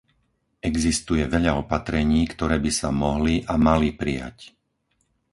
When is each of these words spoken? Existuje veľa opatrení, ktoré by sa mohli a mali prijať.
Existuje 0.69 1.23
veľa 1.35 1.51
opatrení, 1.63 2.21
ktoré 2.33 2.55
by 2.65 2.71
sa 2.79 2.89
mohli 3.03 3.35
a 3.45 3.53
mali 3.67 3.89
prijať. 4.01 4.37